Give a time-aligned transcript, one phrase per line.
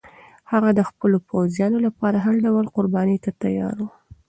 [0.51, 3.87] هغه د خپلو پوځیانو لپاره هر ډول قربانۍ ته تیار و.